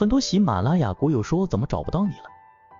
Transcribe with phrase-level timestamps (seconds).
[0.00, 2.24] 很多喜马拉雅股友说怎么找不到你了，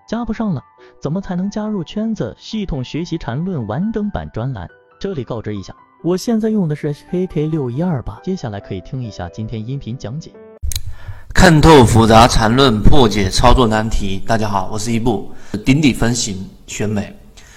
[0.08, 0.62] 加不上了，
[1.02, 2.34] 怎么才能加入圈子？
[2.38, 4.66] 系统学习缠论完整版专栏，
[4.98, 10.32] 这里告知一下，我现在用的是 HK 六一二八，接下来可以听一下今天音频讲解。
[11.34, 14.22] 看透复杂缠论，破解操作难题。
[14.26, 15.30] 大家好，我是一步
[15.62, 17.14] 顶底分型选美。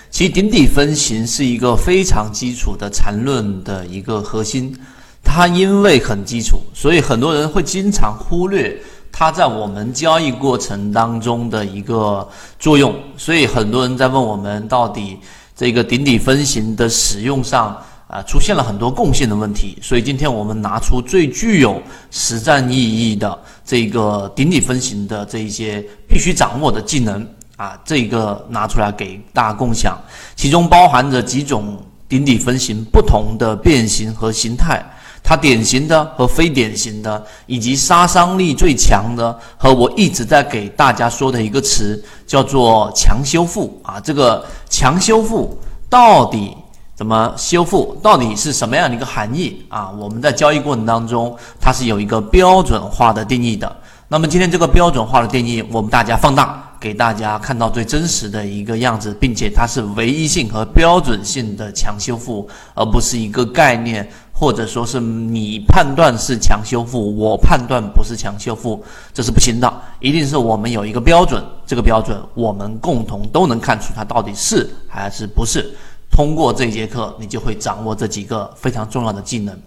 [0.10, 4.78] 其实顶底分型是一个非常基础的缠论的一个核心，
[5.24, 8.78] 它因为很基础，所以很多人会经常忽略。
[9.16, 12.28] 它在我们交易过程当中的一个
[12.58, 15.20] 作用，所以很多人在问我们，到底
[15.56, 19.78] 这个顶底分型的使用上啊，出现了很多共性的问题。
[19.84, 29.96] 所以今天我们拿出最具有实战意义的这个顶底分型的这一些必须掌握的技能啊，这个拿出来给大家共享，
[30.36, 31.78] 其中包含着几种
[32.10, 34.84] 顶底分型不同的变形和形态。
[35.24, 44.00] 它典型的和非典型的，以及杀伤力最强的，和我一直在给大家说的一个词，叫做强修复啊。
[44.02, 45.58] 这个强修复
[45.90, 46.56] 到底
[46.94, 47.98] 怎么修复？
[48.04, 49.90] 到底是什么样的一个含义啊？
[49.98, 53.74] 我们在交易过程当中，它是有一个标准化的定义的。
[54.10, 64.08] 那么今天这个标准化的定义，我们大家放大，给大家看到最真实的一个样子，并且它是唯一性和标准性的强修复，而不是一个概念。
[64.36, 69.74] 或者说是你判断是强修复，我判断不是强修复，这是不行的。
[70.00, 75.74] 一定是我们有一个标准，这个标准我们共同都能看出它到底是还是不是。
[76.12, 79.58] 通过这节课，你就会掌握这几个非常重要的技能。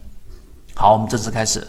[0.75, 1.67] 好，我们正式开始。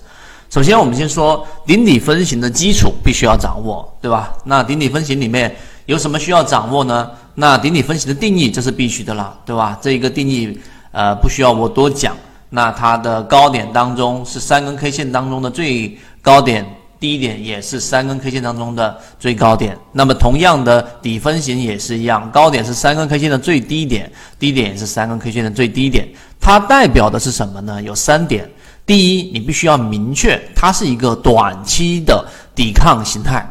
[0.50, 4.34] 首先，我们先说顶底分型的基础必须要掌握，对吧？
[4.44, 7.09] 那顶底分型里面有什么需要掌握呢？
[7.36, 9.78] 那顶底分型的定义这是必须的啦，对吧？
[9.82, 10.58] 这一个定义，
[10.92, 12.16] 呃，不需要我多讲。
[12.50, 16.66] 那它的高点当中是三根 K 线当中的最高点，
[17.00, 19.78] 低点也是三根 K 线当中的最高点。
[19.92, 26.08] 那么同样的底分型也是一样，高点是三根 K 线的最低点，低点也是三根 K 线的最低点。
[26.39, 27.82] 它代表的是什么呢？
[27.82, 28.49] 有三点。
[28.86, 33.45] 第一，你必须要明确它是一个短期的抵抗形态。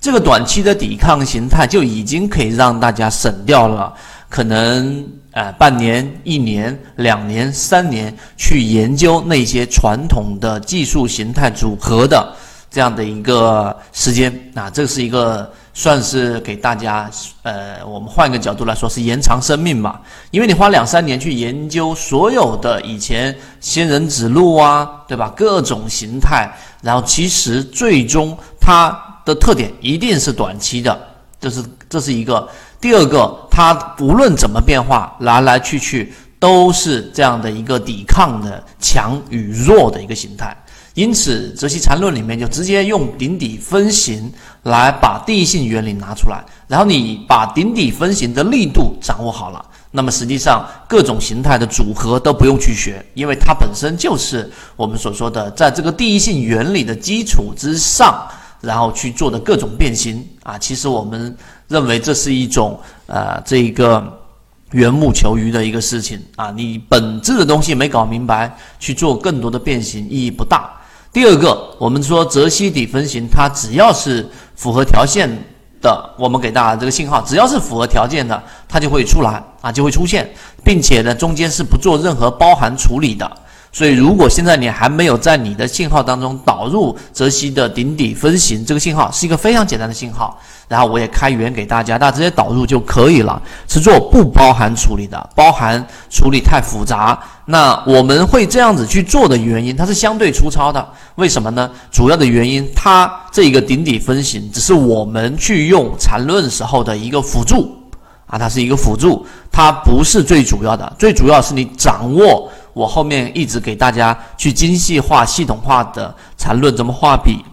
[0.00, 3.94] 这个短期的抵抗形态就已经可以让大家省掉了
[4.32, 5.06] 可能。
[5.34, 12.36] 呃，半年、一年、两年、三年去研究那些传统的技术形态组合的
[12.70, 17.10] 这样的一个时间，啊，这是一个算是给大家，
[17.44, 25.32] 呃，我们换一个角度来说是延长生命吧，因为你花两三年去研究所有的以前仙人指路啊，对吧？
[25.34, 26.46] 各种形态，
[26.82, 28.94] 然后其实最终它
[29.24, 31.00] 的特点一定是短期的，
[31.40, 32.46] 这是这是一个。
[32.82, 40.54] 第二个，它无论怎么变化，来来去去都是这样的一个抵抗的强与弱的一个形态。
[40.94, 44.30] 因此，泽西缠论里面就直接用顶底分型
[44.64, 58.26] 来把第一性原理拿出来，然后你把顶底分型的力度掌握好了，那么实际上各种形态的组合都不用去学，因为它本身就是我们所说的在这个第一性原理的基础之上，
[58.60, 60.58] 然后去做的各种变形啊。
[60.58, 61.36] 其实我们。
[61.72, 64.20] 认为这是一种呃，这一个
[64.72, 70.70] 缘木求鱼的一个事情啊，你本质的东西没搞明白，去做更多的变形意义不大。
[71.12, 75.28] 第二个，我们说泽西底分型，它只要是符合条件
[75.80, 80.30] 的，我们给大家这个信号，只要是符合条件的，它就会出来啊，就会出现，
[80.64, 83.30] 并且呢，中间是不做任何包含处理的。
[83.74, 90.38] 所以，如果现在你还没有在你的信号当中导入泽西的顶底分型，这个信号是一个非常简单的信号。
[90.68, 97.18] 然后我也开源给大家，大家直接导入就可以了，是做不包含处理的，包含处理太复杂。
[97.46, 100.86] 那我们会这样子去做的原因，它是相对粗糙的。
[101.14, 101.70] 为什么呢？
[101.90, 107.74] 主要的原因，它这个顶底分型只是我们去用缠论时候的一个辅助
[108.26, 110.90] 啊，它是一个辅助，它不是最主要的。
[110.98, 112.50] 最主要是你掌握。
[112.72, 117.44] 我后面一直给大家去精细化、系统化的缠论，怎么画笔，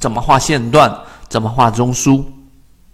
[0.00, 0.92] 怎么画线段，
[1.28, 2.24] 怎么画中枢，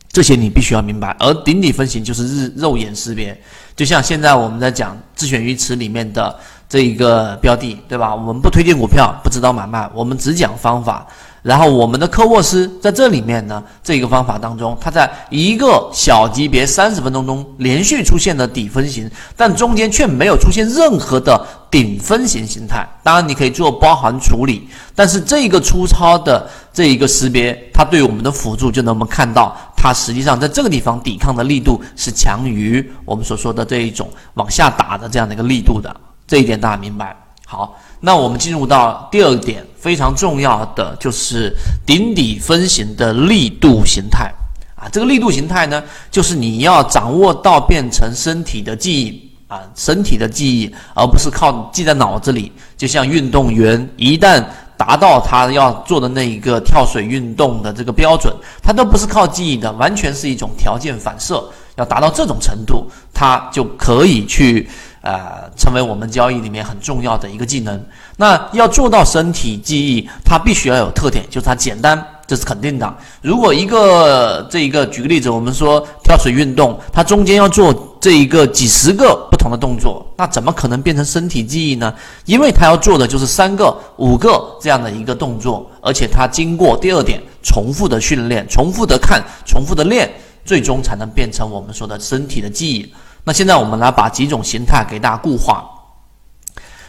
[0.08, 1.16] 这些你必须要明白。
[1.18, 3.40] 而顶底分型就是日肉眼识别，
[3.74, 6.38] 就像现在我们在讲自选鱼池里面的
[6.68, 8.14] 这一个标的，对吧？
[8.14, 11.06] 我们不推荐股票，不指导买卖，我们只讲方法。
[11.42, 22.88] 然后我们的科沃斯在这里面呢，这个方法当中，它在一个小级别三十分钟中连续出现的底分型，但中间却没有出现任何的顶分型形态。
[23.02, 35.94] 当然你可以做包含处理，但是这个粗糙的这一个识别，它对我们的辅助就能我们看到，它实际上在这个地方抵抗的力度是强于我们所说的这一种往下打的这样的一个力度的。
[36.26, 37.16] 这一点大家明白？
[37.46, 39.64] 好，那我们进入到第二点。
[39.84, 41.54] 非常重要的就是
[41.84, 44.32] 顶底分型的力度形态
[44.74, 44.88] 啊。
[44.90, 52.50] 这个力度形态呢，就是你要掌握到变成身体的记忆啊，身体的记忆，而不是靠记在脑子里。
[52.78, 54.42] 就像运动员一旦
[54.78, 61.44] 达到他要做的那一个跳水运动的这个标准，他都不是靠记忆的，完全是一种条件反射。
[61.76, 64.66] 要达到这种程度，他就可以去
[65.04, 67.80] 呃成为我们交易里面很重要的一个技能。
[68.16, 72.96] 那要做到身体记忆，它必须要有特点，就是它简单，这是肯定的。
[73.20, 81.92] 如果一个这一个举个例子，我们说跳水运动，它中间要做这一个几十个不同的动作，那怎么可能变成身体记忆呢？
[82.24, 90.10] 因为它要做的就是三个、五个这样的一个动作，而且它经过第二点重复的训练、重复的看、重复的练。
[90.46, 92.92] 最终才能变成我们说的身体的记忆。
[93.24, 95.64] 那现在我们来把几种形态给大家固化。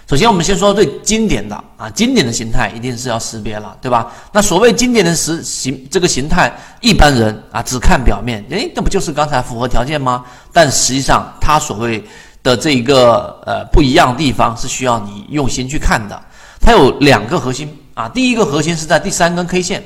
[0.08, 4.12] 首先，我们先说最经典的啊，经典的形态一定是要识别了，对吧？
[4.32, 10.24] 那所谓经典的实形这个形态，一般人啊只看表面，诶，那不就是刚才符合条件吗？
[10.54, 12.04] 但实际上，它所谓
[12.44, 16.22] 的这一个呃不一样的地方是需要你用心去看的。
[16.62, 19.84] 它有两个核心啊，第一个核心是在第三根 K 线。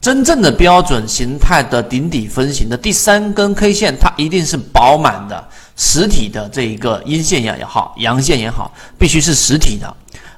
[0.00, 5.44] 真正的标准形态的顶底分型的第三根 K 线，它一定是饱满的
[5.76, 9.92] 实体的这一个阴线也好，阳线也好，必须是实体的。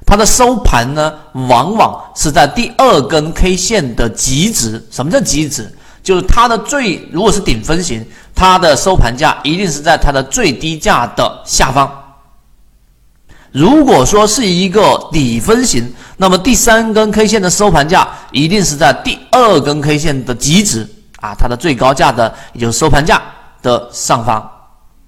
[0.07, 1.13] 它的收盘呢，
[1.49, 4.83] 往往是在第二根 K 线的极值。
[4.91, 5.71] 什么叫极值？
[6.03, 8.05] 就是它的最，如果是顶分型，
[8.35, 12.00] 它的收盘价一定是在它的最低价的下方。
[13.53, 20.89] 如果说是一个底分型，那么第三根 K 线的收盘价一定是在第二根 K 线的极值
[21.21, 23.21] 啊，它的最高价的也就是收盘价
[23.63, 24.49] 的上方。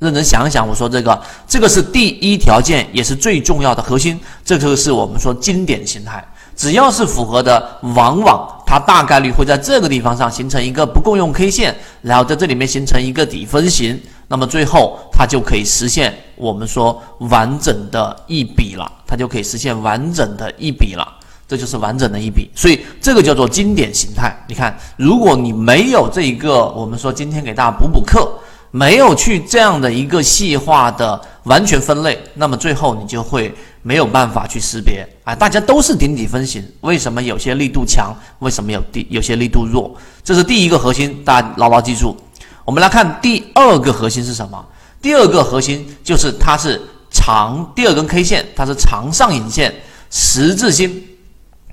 [0.01, 4.19] 认真想一想，我说这个，这个是第一条件，也是最重要的核心。
[4.45, 14.01] 这就是我们说经典形态，只要是符合的，往往它大概率会在这个地方上形成一个不共用 K 线，然后在这里面形成一个底分型。
[14.29, 21.07] 那么最后，它就可以实现我们说完整的一笔了，它就可以实现完整的一笔了，
[21.47, 22.51] 这就是完整的一笔。
[22.55, 24.35] 所以这个叫做经典形态。
[24.49, 28.27] 你看，如果你没有这一个，我们说今天给大家补补课，
[28.71, 35.35] 没有去这样的一个细化的完全分类，那么最后你就会没有办法去识别啊。
[35.35, 39.95] 大家都是顶底分型，为什么有些力度强，为什么有低有些力度弱？
[40.25, 42.17] 这是第一个核心，大家牢牢记住。
[42.65, 44.65] 我们来看第二个核心是什么？
[45.01, 46.81] 第二个核心就是它是
[47.11, 49.75] 长第二根 K 线，它是长上影线
[50.11, 51.03] 十字星。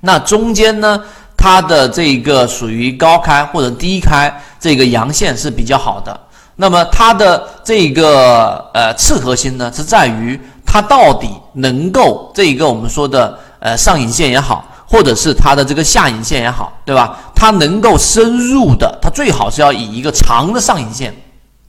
[0.00, 1.00] 那中间呢，
[1.36, 6.20] 它的这个属于高开或者低开，这个阳线是比较好的。
[6.56, 10.38] 那么它的这个呃次核心呢，是在于
[10.70, 14.64] 它到底能够这一个我们说的呃上影线也好。
[14.92, 17.16] 或者是它的这个下影线也好，对吧？
[17.32, 21.14] 它能够深入的，它最好是要以一个长的上影线，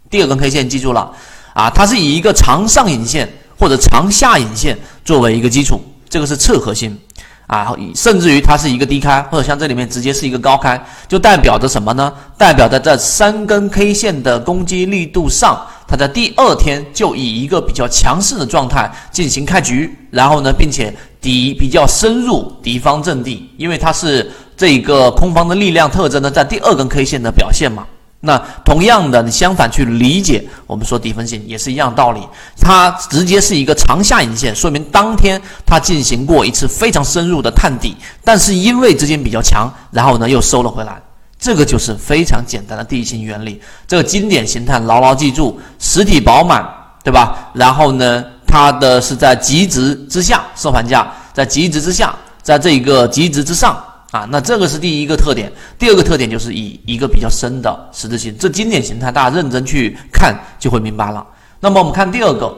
[0.10, 1.12] 第二根 K 线记住了
[1.54, 4.76] 啊，它是以一个长上影线或者长下影线
[5.06, 7.00] 作为一个基础，这个是侧核心
[7.46, 12.12] 啊，甚至于它是一个低开，或者像这里面直接是一个高开，就代表着什么呢？
[12.40, 20.96] 代表着这三根 K 线的攻击力度上，他在第二天就以一个比较强势的状态进行开局，然后呢，并且。
[21.22, 27.86] 敌比较深入敌方阵地，因为它是这个空方的力量特征呢，在第二根 K 线的表现嘛。
[28.22, 32.22] 那同样的，你相反去理解，我们说底分型也是一样道理。
[32.60, 41.00] 它直接是一个长下影线，说明当天它进行过一次非常深入的探底，但是因为资金比较强，然后呢又收了回来。
[41.42, 43.62] 这个就是非常简单的地形原理。
[43.86, 46.66] 这个经典形态牢牢记住，实体饱满，
[47.04, 47.52] 对吧？
[47.54, 48.24] 然后呢？
[48.54, 53.82] 它的是在极值之下收盘价，在极值之下，在这一个极值之上
[54.12, 55.50] 啊，那这个是第一个特点。
[55.80, 61.26] 第二个特点就是以一个比较深的十字星，这经典形态大家认真去看就会明白了。
[61.62, 62.54] 那么我们看第二个，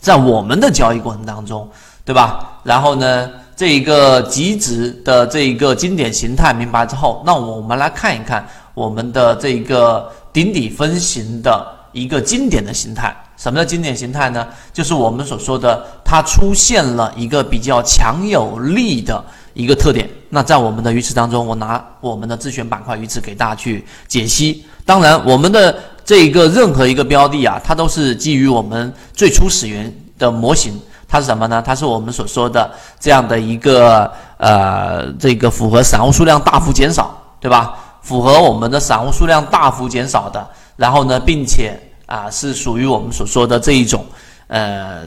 [0.00, 1.68] 在我们的交易过程当中，
[2.06, 2.58] 对吧？
[2.64, 13.14] 然后呢，这一个极值的这一个经典形态明白之后，那我们来看一看我们的这一个顶底分型的一个经典的形态。
[13.36, 14.46] 什么叫经典形态呢？
[14.72, 20.08] 就是我们所说的，它出现了一个比较强有力的一个特点。
[20.28, 24.64] 那在我们的鱼池当中，我拿我们的自选板块鱼池给大家去解析。
[24.84, 30.80] 当然，我们的这一个任何一个标的啊，它都是基于我们最初始源的模型。
[31.12, 31.62] 它是什么呢？
[31.62, 37.74] 它是我们所说的这样的一个呃，这个符合散户数量大幅减少，对吧？
[38.00, 40.44] 符合我们的散户数量大幅减少的，
[40.76, 41.78] 然后呢，并且。
[42.04, 44.04] 啊，是属于我们所说的这一种，
[44.48, 45.04] 呃，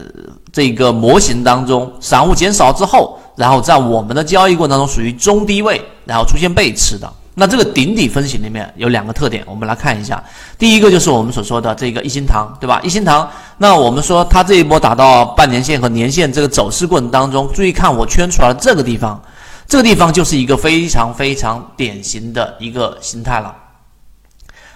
[0.52, 7.08] 这个模型当中，散户减少之后，然后在我们的交易过程当中属于中低位，然后出现背驰的。
[7.38, 10.24] 那这个顶底分型里面有两个特点，我们来看一下。
[10.56, 12.80] 第一个就是我们所说的这个一心堂，对吧？
[12.82, 19.22] 一心堂，那我们说它这一波打到半年线和年线这个走势过程当中，注意看我圈出来的这个地方，
[19.68, 23.54] 这个地方就是一个非常非常典型的一个形态了。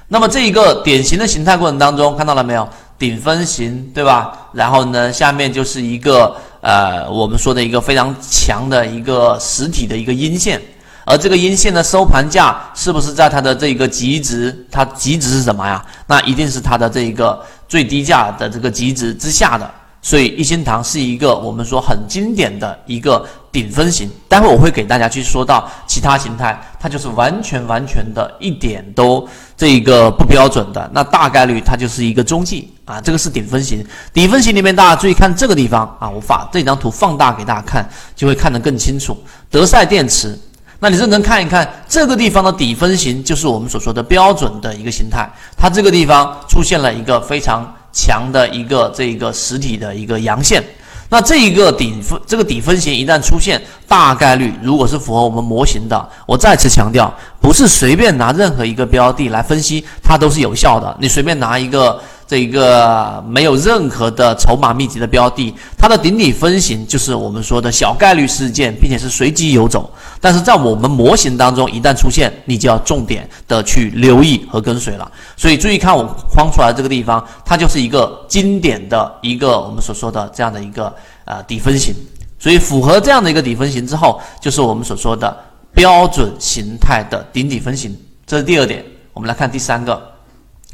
[0.09, 2.69] 那么这一个典型的形态过程当中，看到了没有？
[2.99, 4.51] 顶分型，对吧？
[4.53, 10.61] 然后呢，下面就是一个呃，我们说的一个非常强的一个实体的一个阴线。
[11.05, 14.67] 而这个阴线的收盘价是不是在它的这个极值？
[14.71, 15.85] 它极值是什么呀？
[16.07, 19.69] 那一定是它的这一个最低价的这个极值之下的。
[20.03, 24.11] 所以一心堂是一个我们说很经典的一个顶分型。
[24.29, 30.91] 待会我会给大家去说到其他形态，它就是完全完全的一点都这个不标准的。
[30.95, 33.85] 那大概率它就是一个中继啊，这个是顶分型。
[34.13, 39.17] 顶分型里面大家注意看这个地方啊，我把这张图放大给大家看，就会看得更清楚。
[39.51, 40.39] 德赛电池。
[40.83, 45.31] 那你认真看一看这个地方的底分型，就是我们所说的标准的一个形态。
[45.57, 50.65] 它这个地方出现了一个非常强的一个这个实体的一个阳线。
[51.11, 60.97] 那这一个底分这个底分型一旦出现，大概率如果是符合我们模型的，我再次强调，不是随便拿任何一个标的来分析它都是有效的。
[60.99, 62.01] 你随便拿一个。
[62.31, 69.93] 这一个没有任何的筹码密集的标的，它的顶底分型就是我们说的小概率事件，并且是随机游走。
[70.21, 75.11] 但是在我们模型当中，一旦出现，你就要重点的去留意和跟随了。
[75.37, 80.95] 所以注意看我框出来这个地方，它就是一个经典的一个我们所说的这样的一个
[81.25, 81.93] 呃底分型。
[82.39, 85.37] 所以符合这样的一个底分型之后，就是我们所说的
[85.75, 87.93] 标准形态的顶底分型。
[88.25, 88.85] 这是第二点。
[89.15, 90.01] 我们来看第三个，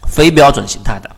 [0.07, 1.16] 非标准形态的。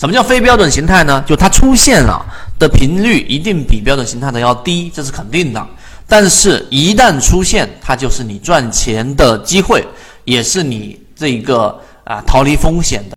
[0.00, 1.22] 什么叫非标准形态呢？
[1.26, 2.24] 就它出现了
[2.58, 5.66] 的频率一定比标准形态的要低，这是肯定的。
[6.08, 9.86] 但是，一旦出现，它就是你赚钱的机会，
[10.24, 13.08] 也是你这个啊逃离风险的